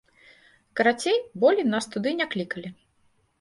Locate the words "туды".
1.97-2.15